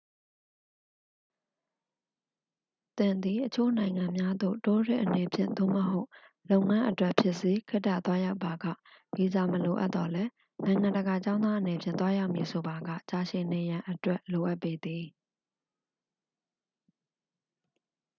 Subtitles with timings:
[2.97, 6.07] သင်သည် အချို့နိုင်ငံများသို့ တိုးရစ်အနေဖြင့် သို့မဟုတ်
[6.49, 8.65] လုပ်ငန်းအတွက် ဖြစ်စေ ခေတ္တသွားရောက်ပါက
[9.15, 10.31] ဗီဇာမလိုအပ်သော်လည်း
[10.65, 15.05] နိုင်ငံတကာကျောင်းသားအနေဖြင့် သွားရောက်မည်ဆိုပါက ကြာရှည်နေရန်အတွက် လိုအပ်ပေသည်